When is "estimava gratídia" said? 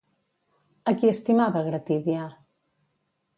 1.11-2.25